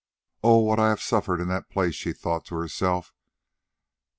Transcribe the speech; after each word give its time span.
"Oh, 0.41 0.57
what 0.61 0.79
I 0.79 0.89
have 0.89 0.99
suffered 0.99 1.39
in 1.39 1.47
that 1.49 1.69
place!" 1.69 1.93
she 1.93 2.11
thought 2.11 2.43
to 2.45 2.55
herself. 2.55 3.13